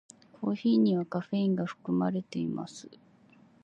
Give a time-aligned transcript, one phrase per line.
[0.41, 2.89] コーヒーにはカフェインが含まれています。